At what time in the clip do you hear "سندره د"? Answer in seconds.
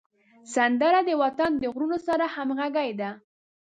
0.53-1.11